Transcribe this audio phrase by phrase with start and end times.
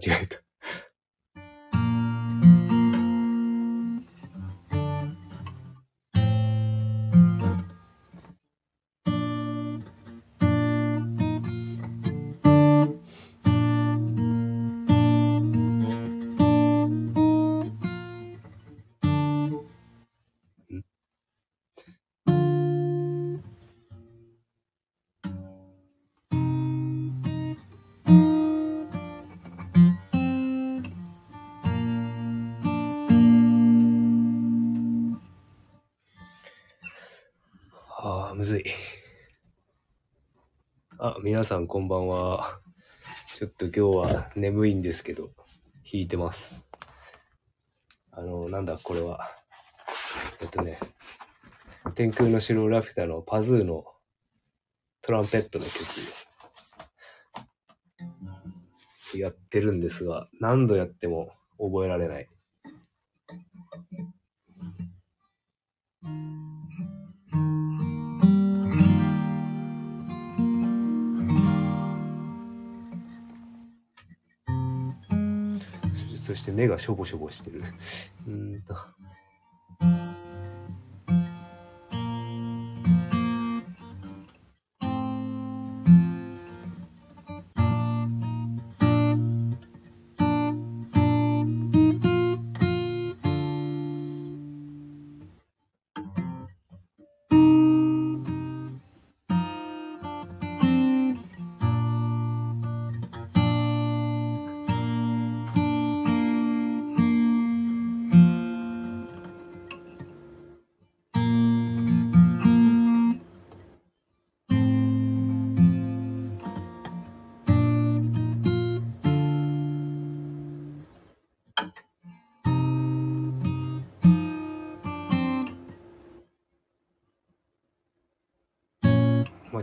[0.00, 0.39] 違えた。
[38.50, 38.64] ずい。
[40.98, 42.58] あ、皆さんこんばんは。
[43.36, 43.80] ちょっと今日
[44.14, 45.30] は眠いんですけど、
[45.84, 46.56] 弾いてます。
[48.10, 49.20] あの、なんだこれは。
[50.40, 50.80] えっとね、
[51.94, 53.84] 天空の城ラピュタのパズーの
[55.00, 55.84] トランペットの曲
[59.16, 62.28] やってるんですが、何度やっても覚えられない。
[76.30, 77.64] そして目がしょぼしょぼしてる。
[78.28, 78.76] うんと。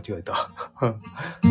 [0.08, 0.50] 間違えた。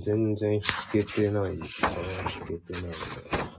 [0.00, 1.90] 全然弾けてないですね。
[2.24, 3.51] 弾けてないね。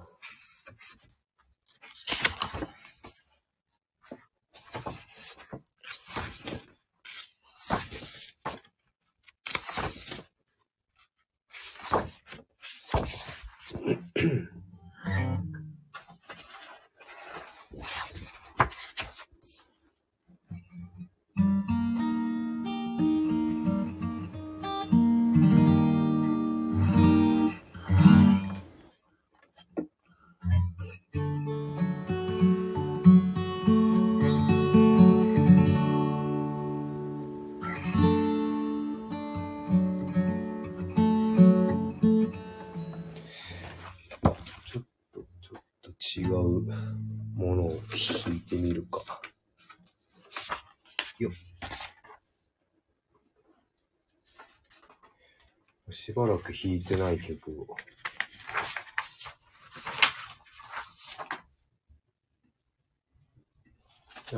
[56.44, 57.76] く弾いてない曲を。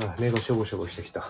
[0.02, 1.24] あ、目がしょぼしょぼしてきた。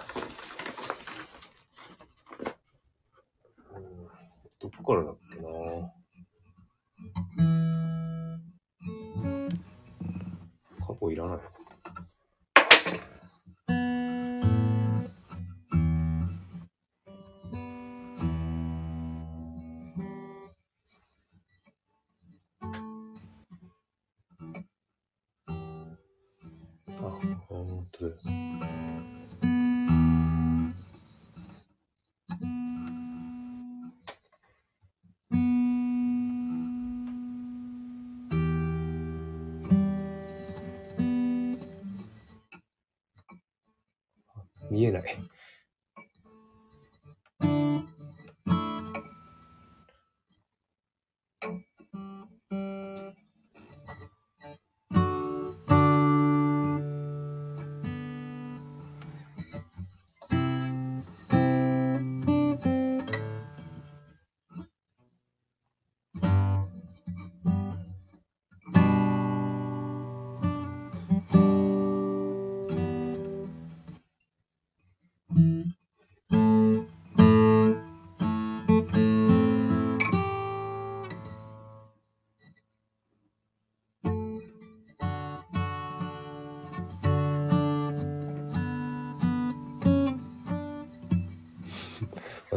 [27.96, 28.16] ことで。
[44.68, 45.35] 見えない。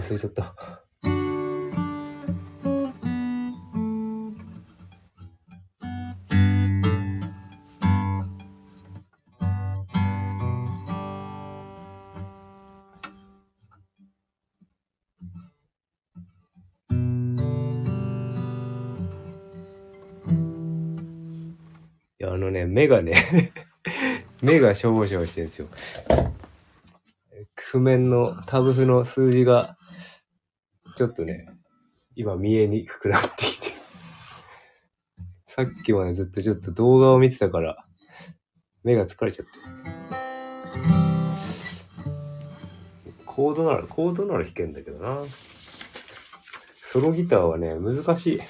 [0.09, 0.55] 忘れちゃった。
[22.21, 23.13] あのね、目がね、
[24.41, 25.67] 目がしょぼしょぼしてるんですよ。
[27.55, 29.77] 譜面のタブ譜の数字が、
[30.99, 31.45] ちょっとね、
[32.13, 33.69] 今見えにくくなってきて。
[35.47, 37.85] さっきまでずっとちょっと動画を見てたから、
[38.83, 39.51] 目が疲れちゃって。
[43.25, 45.23] コードなら、コードなら弾けんだけどな。
[46.75, 48.41] ソロギターはね、難しい。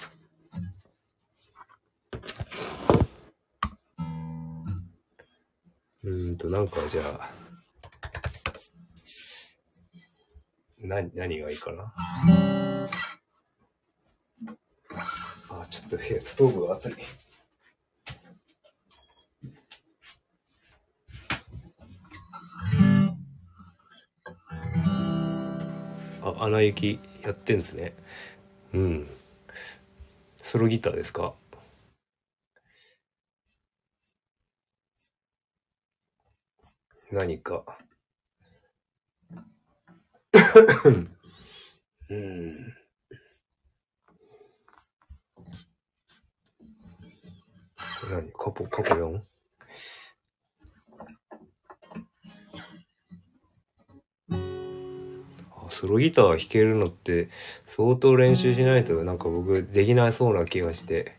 [6.03, 7.29] うんと、なんかじゃあ、
[10.89, 11.93] な、何がいいかな？
[15.51, 16.95] あ、ちょっと部屋、ストーブが熱い。
[26.21, 27.93] あ、穴行きやってんですね。
[28.73, 29.07] うん。
[30.37, 31.35] ソロギターですか？
[37.11, 37.63] 何か。
[42.09, 42.75] うん。
[48.09, 48.31] 何？
[48.31, 49.21] カポ、カポ 4?
[55.51, 57.29] あソロギター弾けるのって
[57.67, 61.18] 相当練習しないとなんか僕できなそうな気がして。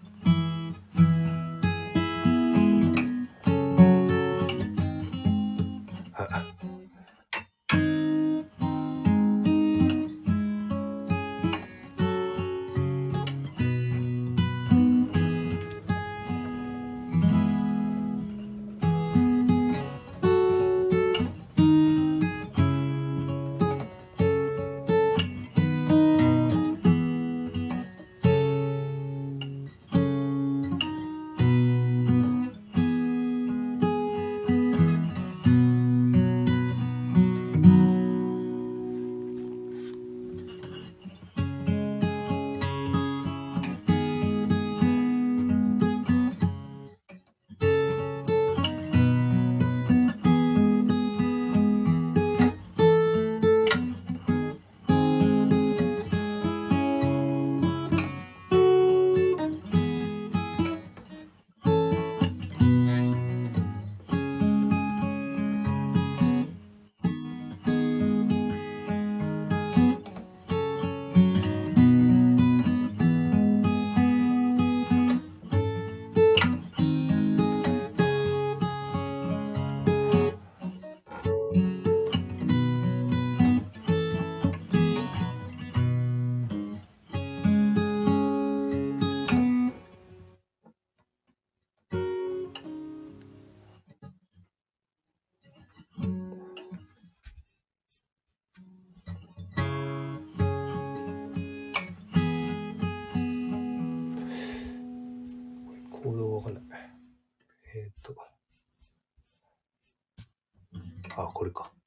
[111.40, 111.79] これか。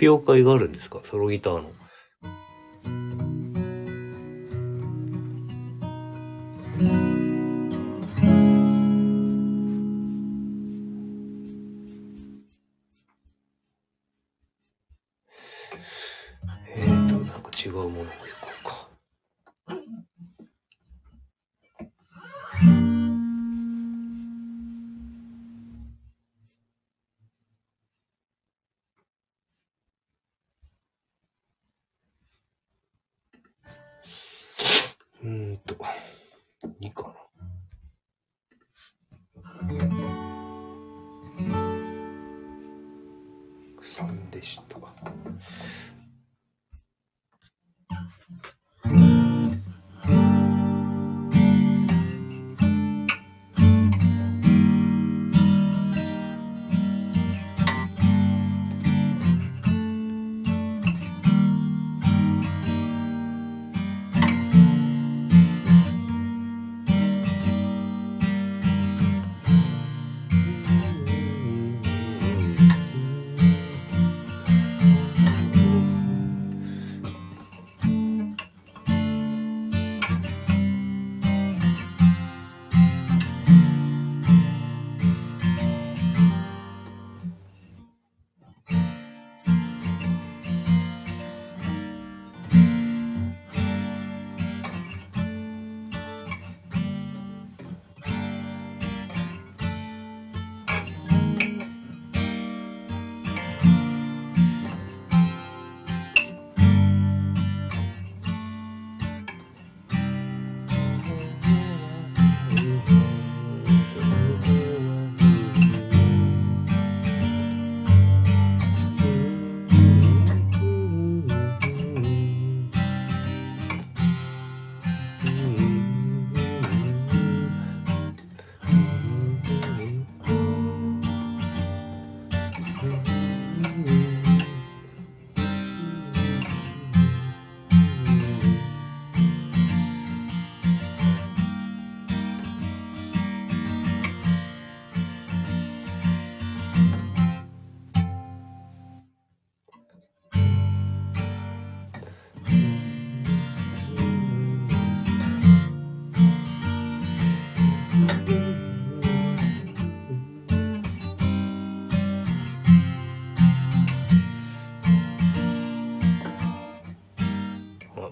[0.00, 1.00] 表会があるんですか？
[1.04, 1.70] ソロギターの。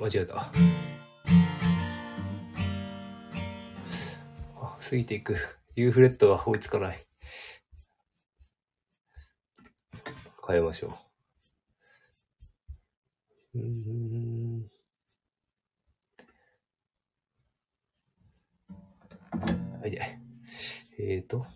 [0.08, 0.50] 間違えた。
[4.56, 5.36] あ、過ぎていく。
[5.76, 6.98] ユーフレットが追いつかない。
[10.46, 10.98] 変えましょ
[13.54, 13.58] う。
[13.58, 14.70] うん。
[19.82, 20.18] はいで。
[20.98, 21.46] えーと。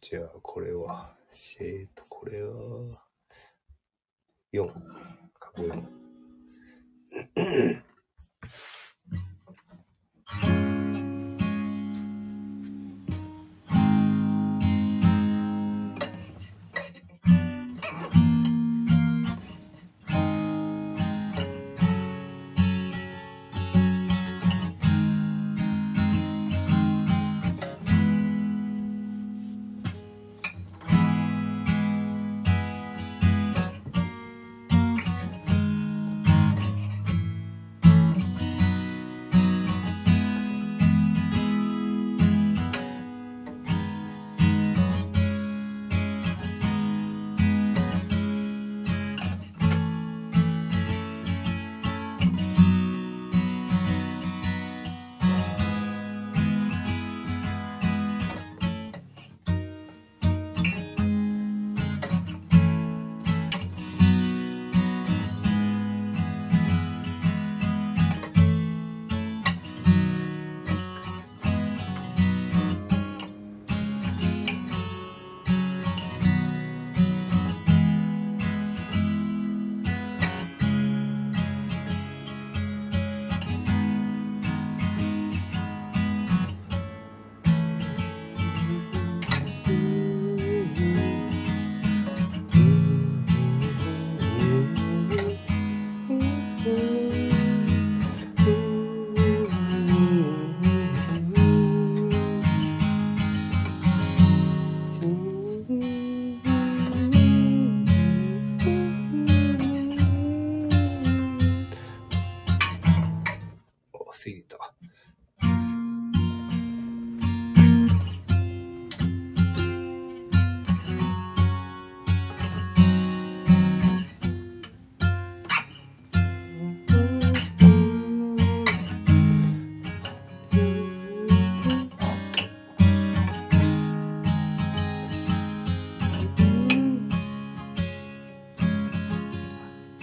[0.00, 1.16] じゃあ、これは、
[1.60, 3.07] えーと、これは、
[4.52, 4.72] 4。
[5.38, 5.98] 過去4。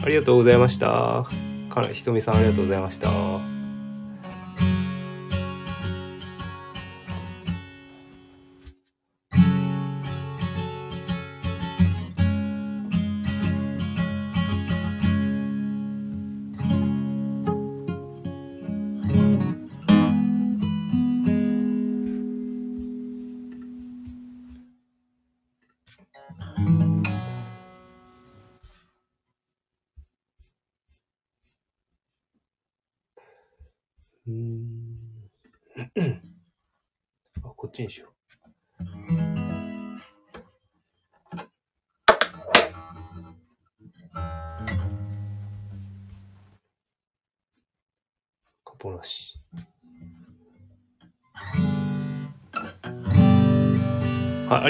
[0.06, 1.26] ありがとうございました。
[1.70, 3.10] かなひとみさんありがとうございました。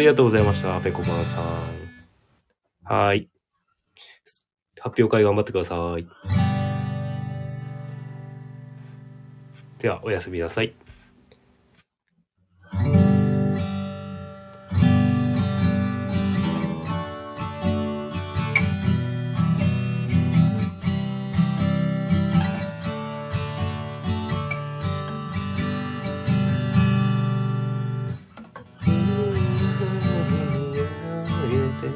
[0.06, 0.80] りがとうございました。
[0.82, 2.94] ペコパンさん。
[2.94, 3.28] はい。
[4.80, 6.06] 発表会頑張ってください。
[9.80, 10.76] では、おやすみなさい。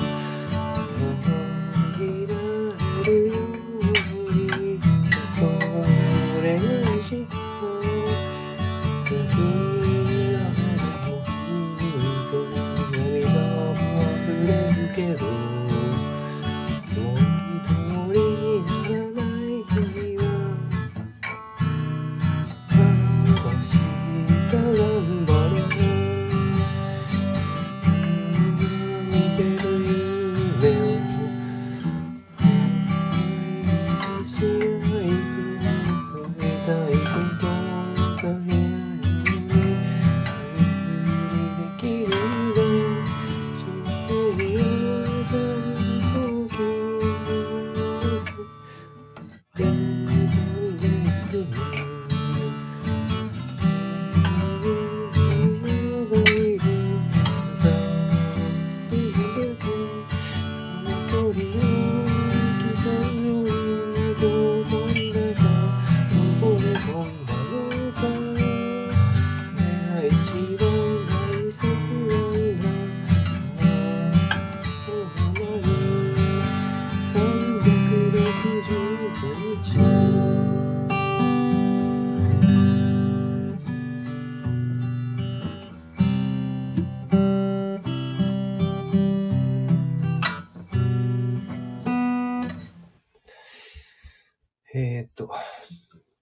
[94.77, 95.31] えーっと、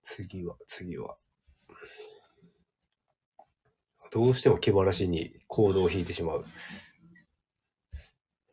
[0.03, 1.15] 次は、次は。
[4.11, 6.45] どうしても気晴らしに行動を引いてしまう。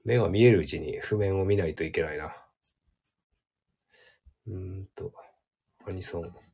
[0.02, 2.34] 目が見えるうちに譜面を見ないといけないな。
[4.46, 5.12] うーんと、
[5.86, 6.49] アニソン。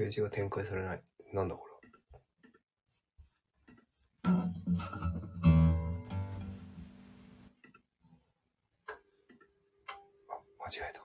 [0.00, 1.02] ページが展開されない。
[1.34, 1.74] なんだこれ。
[4.24, 4.50] あ、
[10.58, 10.99] 間違えた。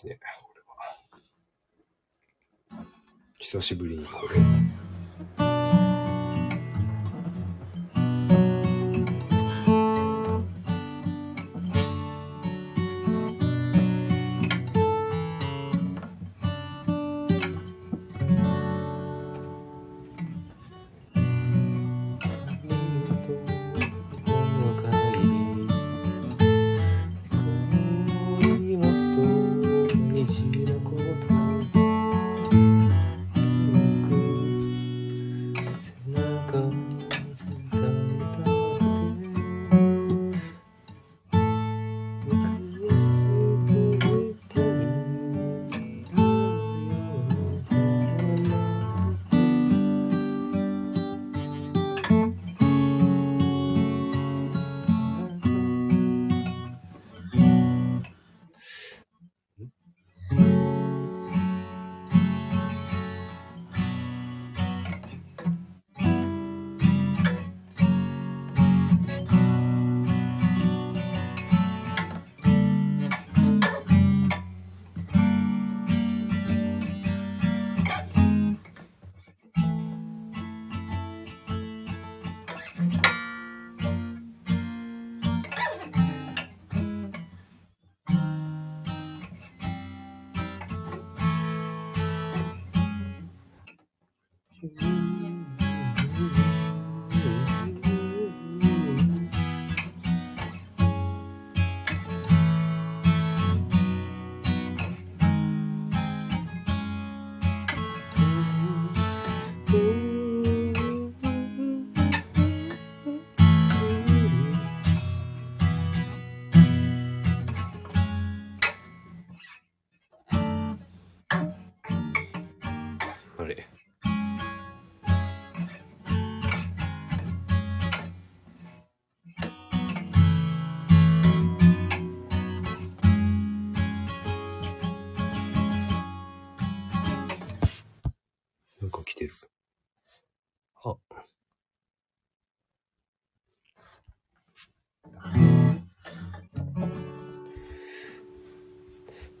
[0.00, 0.18] ですね。
[0.42, 0.54] こ
[2.70, 2.86] れは。
[3.38, 4.79] 久しぶりにこれ。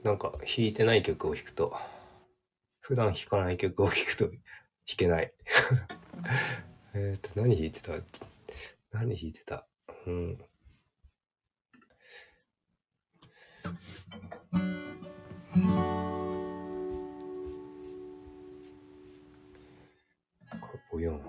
[0.02, 1.74] なんか弾いてない曲を弾くと、
[2.80, 4.38] 普段弾かない曲を弾くと弾
[4.96, 5.32] けない
[6.94, 7.92] えっと、何弾いてた？
[8.92, 9.66] 何弾いてた？
[10.06, 10.38] うん。
[20.60, 21.20] かれ、ボヨ。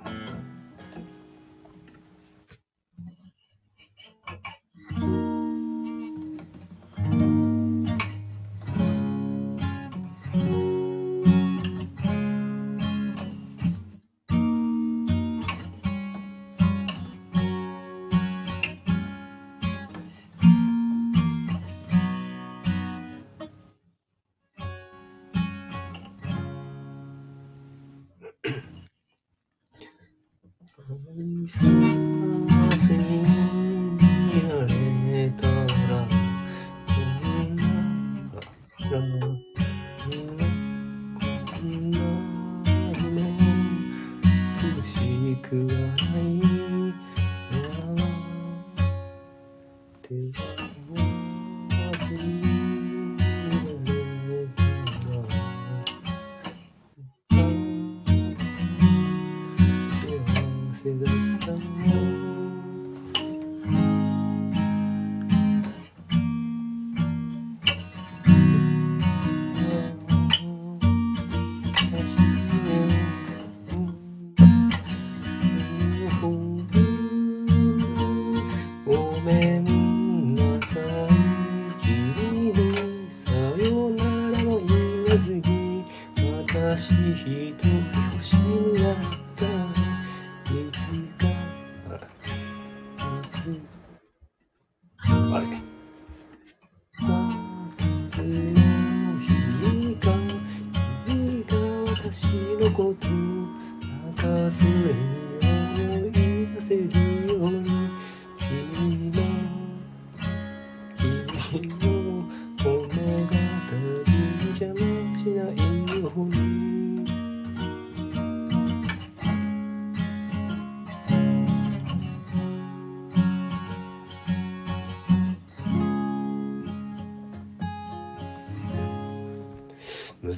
[38.92, 39.31] Gracias.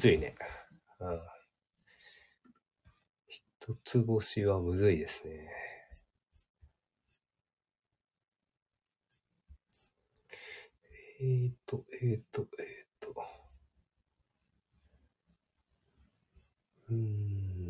[0.04, 0.36] ずいね。
[1.00, 1.20] うん。
[3.26, 5.50] 一つ星はむずいですね。
[11.22, 13.16] えーと、えーと、えーと。
[16.90, 17.64] うん。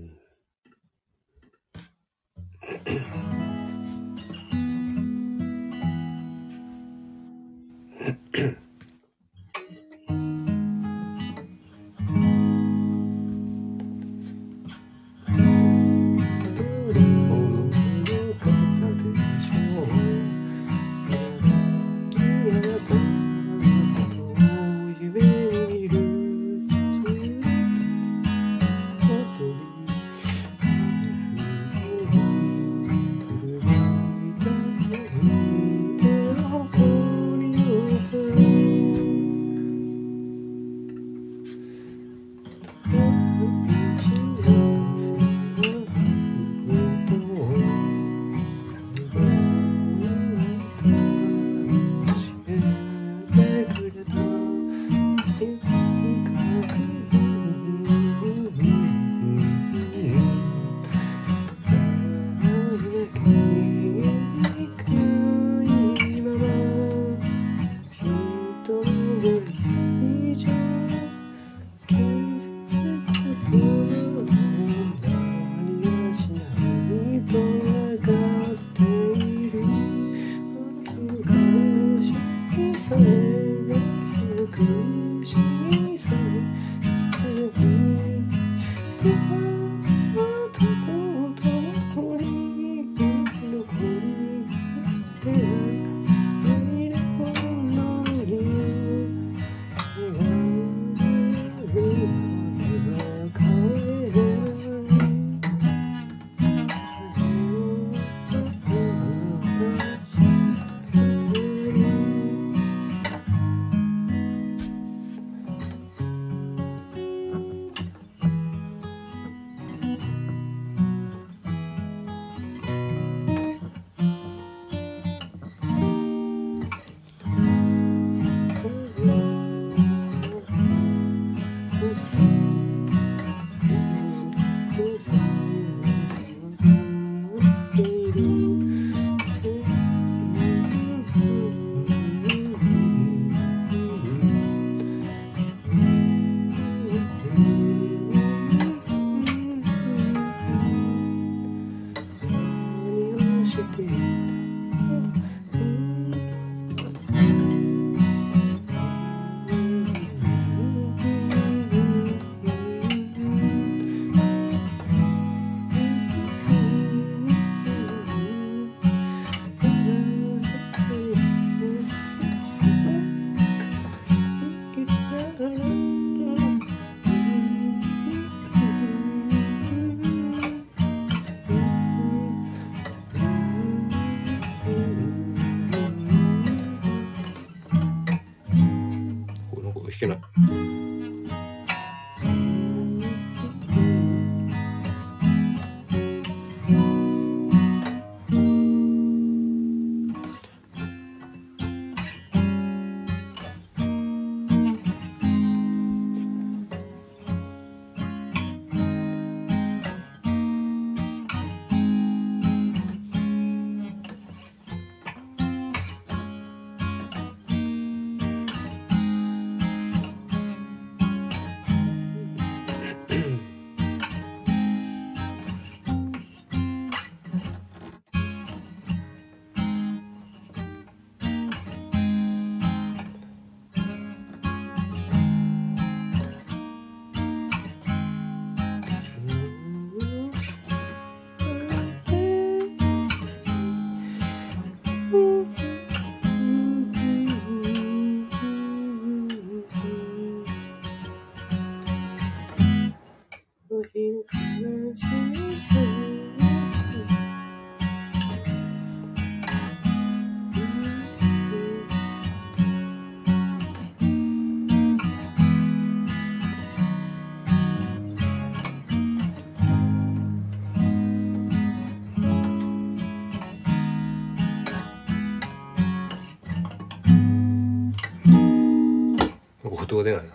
[280.03, 280.33] 音出ないな。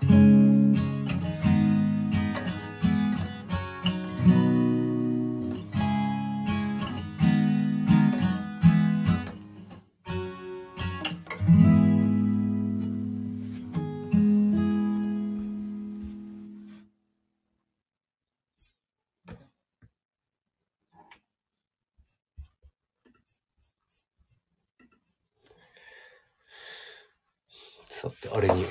[27.91, 28.65] さて、あれに、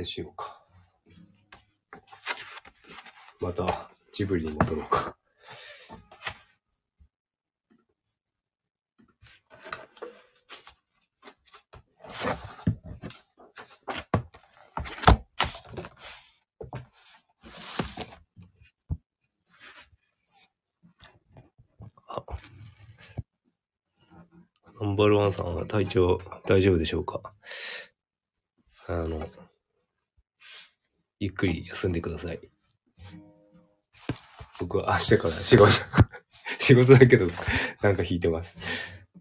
[0.00, 0.62] れしようか。
[3.40, 5.16] また、ジブリに戻ろうか。
[22.08, 22.24] あ
[24.80, 27.34] ナンバーワンさんは体調大丈夫でしょうか
[28.88, 29.28] あの、
[31.22, 32.40] ゆっくり休んでください。
[34.60, 35.72] 僕は明日から仕事、
[36.60, 37.26] 仕事だけど、
[37.80, 38.56] なんか弾いてます。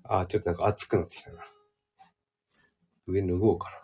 [0.03, 1.41] あ、ちょっとなんか暑くなってきたな。
[3.07, 3.78] 上脱ごうかな。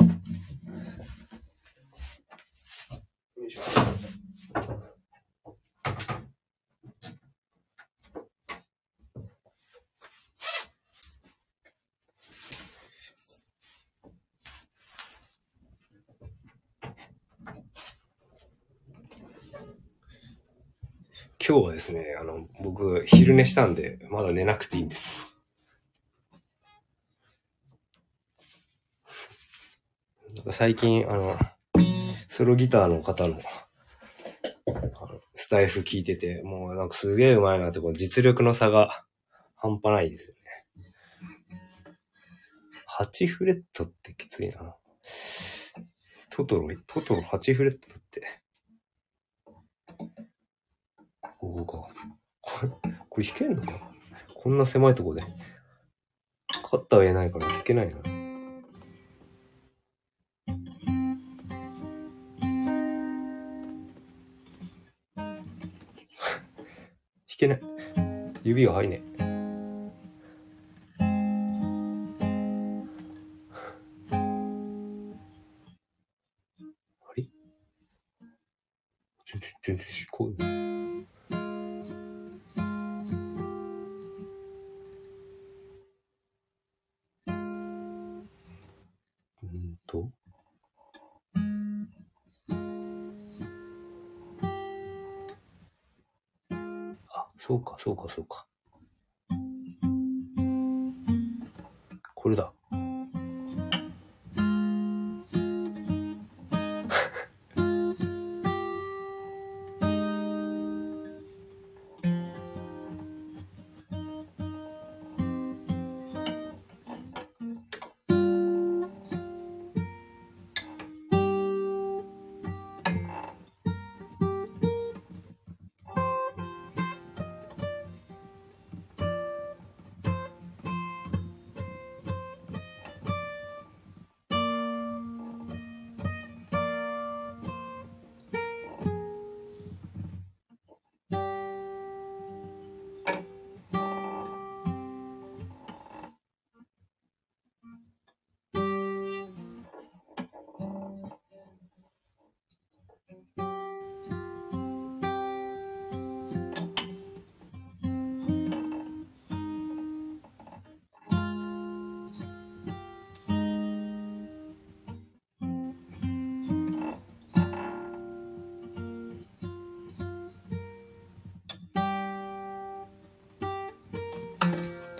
[21.47, 25.21] 今日はですね、あの、僕、昼寝したんで、まだ寝なくていいんです。
[30.37, 31.37] なんか最近、あの、
[32.29, 33.39] ソロギターの方の、
[34.65, 34.71] あ
[35.05, 39.05] のスタイフ聞いてて、もうなんかすげえ上手いなって、こう実力の差が
[39.55, 40.41] 半端ないですよね。
[42.99, 44.75] 8フレットってきついな。
[46.31, 48.44] トトロ、トトロ8フレットって。
[51.45, 51.93] ここか。
[52.41, 52.69] これ、
[53.09, 53.73] これ弾けんのか
[54.33, 55.21] こんな狭いとこで。
[56.47, 58.01] カッター言えないから弾けないな。
[65.15, 65.29] 弾
[67.37, 67.61] けない。
[68.43, 69.25] 指が入んねえ。
[77.01, 77.23] あれ？
[79.25, 80.64] 全然、全然しこう
[97.85, 98.47] そうか、そうか。
[102.15, 102.51] これだ。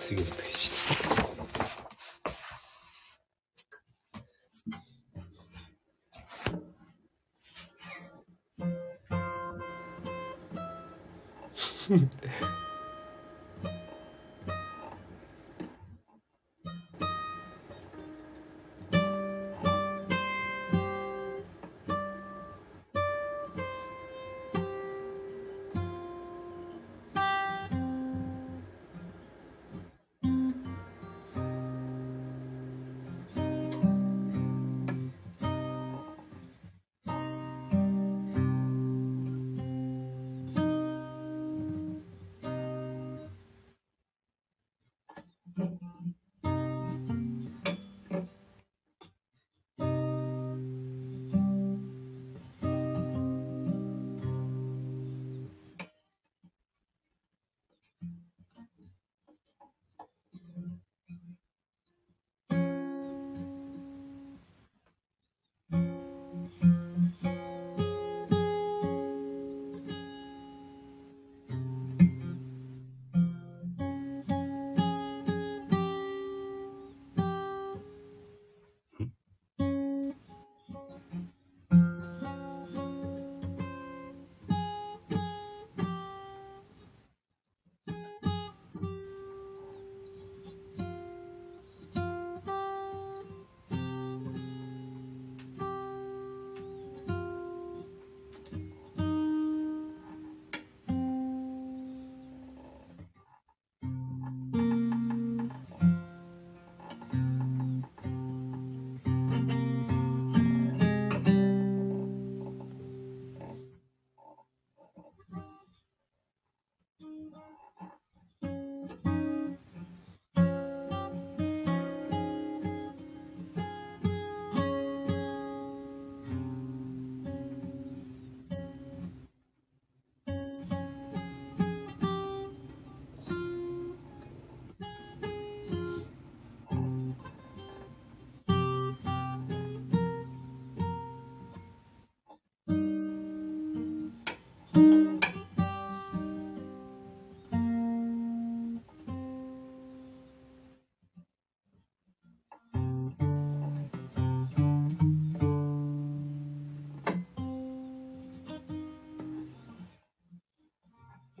[0.06, 1.25] 次のページ。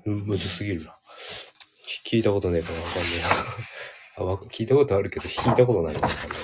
[0.06, 0.96] むずすぎるな。
[2.06, 4.32] 聞いたことねえからわかんねえな。
[4.32, 6.38] あ聞いたことあるけど、弾いたことないからわかんない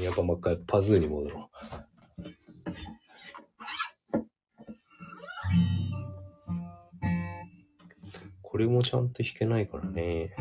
[0.00, 0.04] な。
[0.04, 1.56] やっぱもう一回パズーに戻ろう。
[8.42, 10.34] これもちゃんと弾けないからね。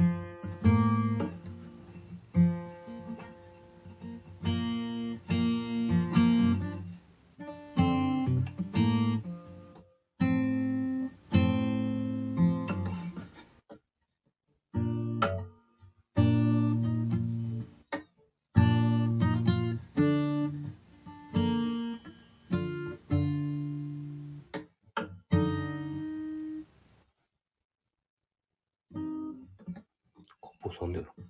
[30.79, 31.24] カ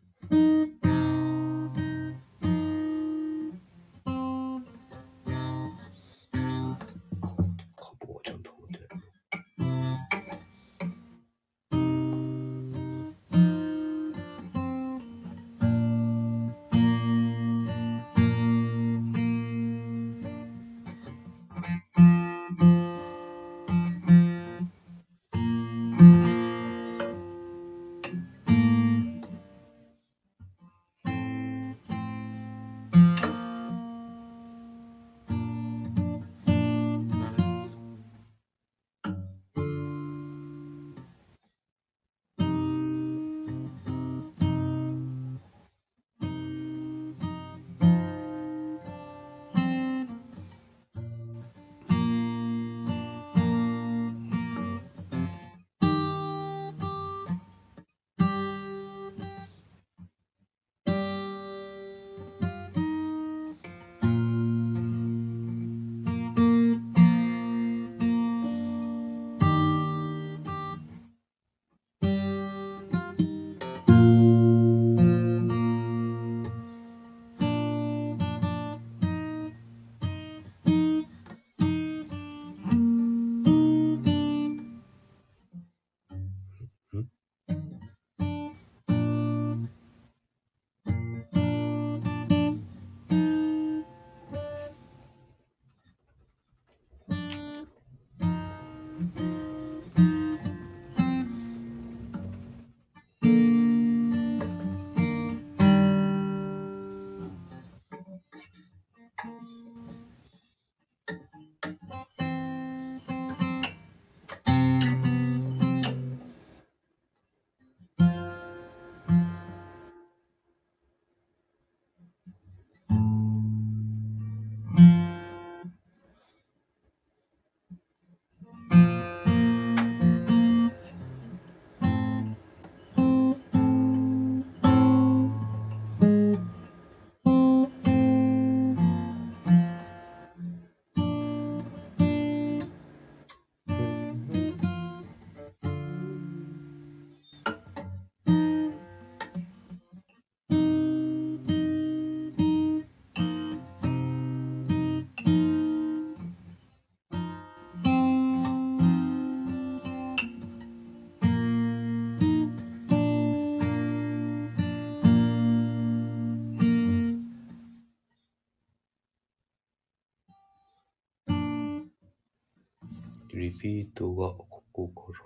[173.46, 175.20] リピートがここから。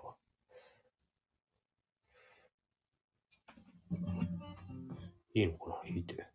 [5.35, 5.75] いいのかな？
[5.89, 6.28] 弾いて。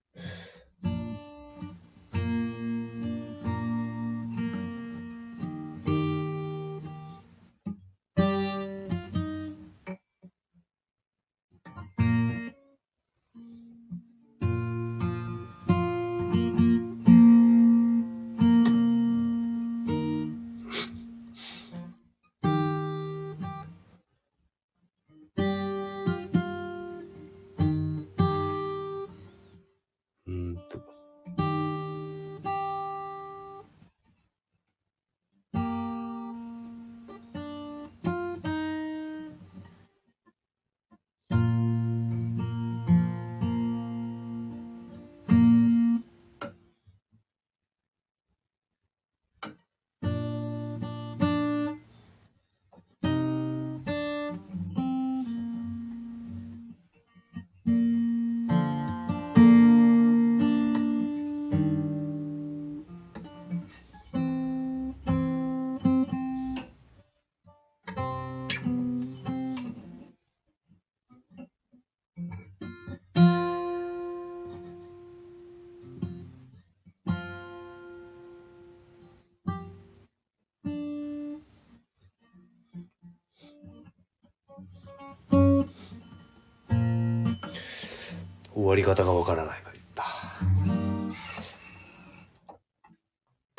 [88.55, 90.05] 終わり方がわからないから言った。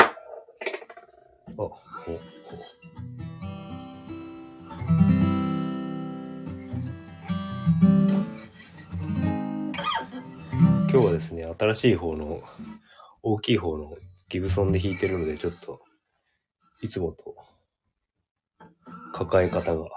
[0.04, 0.12] あ、
[1.58, 2.20] ほ、ほ。
[10.90, 12.42] 今日はですね、新しい方の、
[13.22, 13.98] 大きい方の
[14.30, 15.82] ギブソンで弾いてるので、ちょっと、
[16.82, 17.36] いつもと、
[19.12, 19.90] 抱え方が、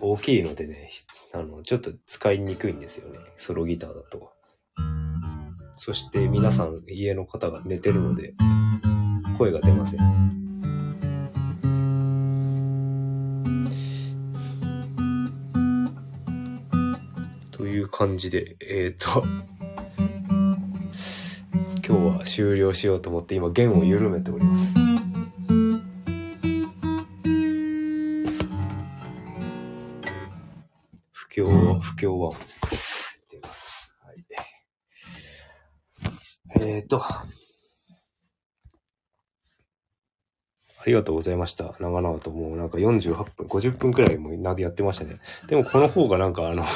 [0.00, 0.90] 大きいのでね、
[1.32, 3.18] あの、ちょっと使いにくいんですよね。
[3.36, 4.32] ソロギターだと。
[5.76, 8.34] そして皆さん家の方が寝てるので、
[9.38, 10.32] 声が出ません。
[17.50, 19.24] という感じで、えっ、と、
[21.86, 24.71] 今日は終了しようと思って今弦を緩めております。
[31.82, 32.36] 不協和音
[33.30, 33.92] 出ます。
[34.00, 34.24] はい。
[36.66, 37.02] えっ、と、
[40.82, 41.74] ありがとうございました。
[41.78, 45.20] 長々ともうなんか48分、50分くらいもなでやってましたね。
[45.46, 46.64] でもこの方がなんかあの、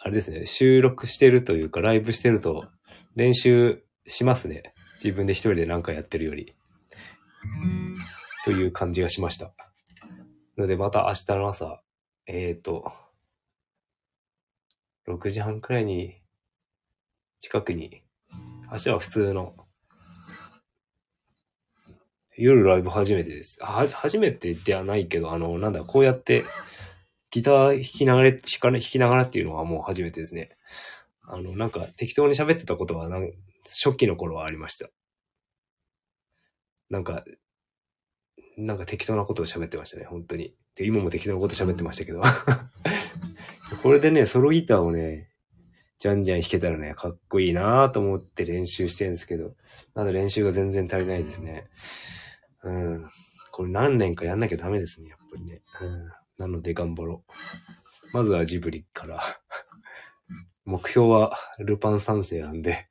[0.00, 2.68] あれですね、収録してるというかライブしてると
[3.16, 4.74] 練習しますね。
[5.02, 6.54] 自分で一人でなんかやってるより。
[8.44, 9.52] という感じがしました。
[10.56, 11.82] のでまた明日の朝、
[12.30, 12.92] えっ、ー、と、
[15.08, 16.20] 6時半くらいに、
[17.38, 18.02] 近くに、
[18.70, 19.56] 明日は普通の、
[22.36, 23.58] 夜ライブ初めてです。
[23.62, 26.44] あ、初めてではないけど、あの、なんだ、こうやって、
[27.30, 30.50] ギター弾きながら、弾か弾きながらっていうのはもう初めてですね。
[31.22, 33.32] あの、なんか適当に喋ってたことはなん、
[33.64, 34.90] 初期の頃はありました。
[36.90, 37.24] なんか、
[38.58, 40.52] なんか適当なことを喋ってましたね、本当に。
[40.74, 42.22] で、今も適当なこと喋ってましたけど。
[43.82, 45.30] これでね、ソロギターをね、
[45.98, 49.54] じゃんじゃん弾けたらね、かっこいいなぁと思って練習してるんですけど、
[49.94, 51.68] まだ練習が全然足りないですね。
[52.64, 53.10] うん。
[53.52, 55.62] これ何年かやんなきゃダメですね、やっぱりね。
[55.80, 56.08] うん。
[56.38, 57.32] なので頑張ろう。
[58.12, 59.20] まずはジブリから。
[60.64, 62.88] 目標はルパン三世なんで、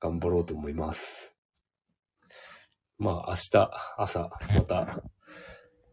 [0.00, 1.29] 頑張ろうと思います。
[3.00, 5.02] まあ明日朝また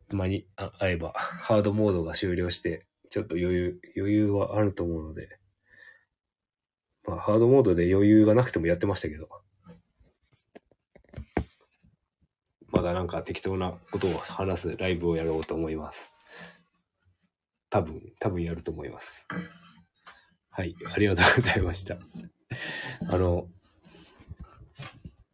[0.09, 5.39] 間にあ会えばハードモードが終了してちょっと余裕、余裕はあると思うので、
[7.07, 9.29] まあハードモードで余裕がなくてもやってましたけど、
[12.67, 16.11] まだなんか適当なことを話すライブをやろうと思います。
[17.69, 19.25] 多分、多分やると思います。
[20.49, 21.95] はい、ありがとうございました。
[23.09, 23.47] あの、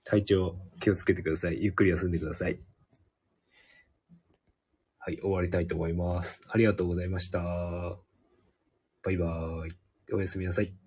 [0.03, 1.63] 体調気をつけてください。
[1.63, 2.59] ゆっくり休んでください。
[4.99, 6.41] はい、終わりたいと思います。
[6.49, 7.39] ありがとうございました。
[7.41, 9.71] バイバーイ。
[10.13, 10.82] おやすみなさい。